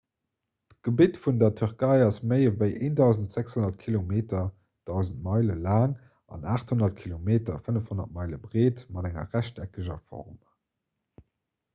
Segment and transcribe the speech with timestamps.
[0.85, 3.01] d'gebitt vun der tierkei ass méi ewéi 1
[3.33, 5.93] 600 kilometer 1 000 meile laang
[6.37, 7.29] an 800 km
[7.69, 10.35] 500 meile breet mat enger rechteckeger form